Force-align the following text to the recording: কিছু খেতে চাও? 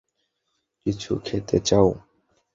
কিছু 0.85 1.11
খেতে 1.25 1.57
চাও? 1.59 1.89